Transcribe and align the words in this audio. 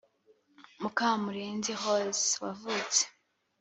Mukamurenzi 0.81 1.71
Rose 1.81 2.23
wavutse 2.43 3.01